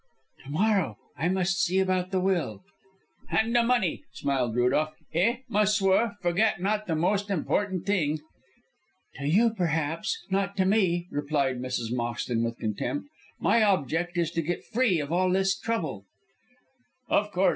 [0.45, 0.97] "To morrow.
[1.15, 2.63] I must see about the will."
[3.29, 4.95] "And the money," smiled Rudolph.
[5.13, 8.17] "Eh, ma s[oe]ur, forget not the most important thing."
[9.17, 11.93] "To you, perhaps, not to me," replied Mrs.
[11.93, 13.09] Moxton, with contempt.
[13.39, 16.07] "My object is to get free of all this trouble."
[17.07, 17.49] "Of course.